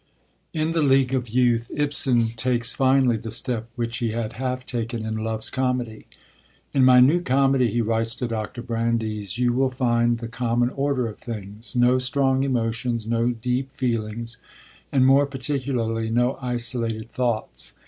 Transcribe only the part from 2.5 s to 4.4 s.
finally the step which he had